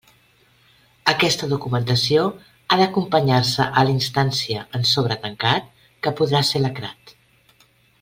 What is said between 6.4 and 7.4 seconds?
ser lacrat.